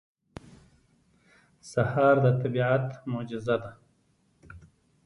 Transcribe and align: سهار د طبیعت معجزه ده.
سهار 1.71 2.15
د 2.23 2.25
طبیعت 2.41 2.87
معجزه 3.11 3.55
ده. 3.63 3.71